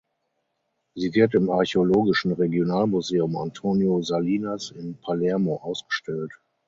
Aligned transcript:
Sie 0.95 1.13
wird 1.13 1.35
im 1.35 1.51
Archäologischen 1.51 2.31
Regionalmuseum 2.31 3.37
Antonio 3.37 4.01
Salinas 4.01 4.71
in 4.71 4.97
Palermo 4.99 5.57
ausgestellt. 5.57 6.39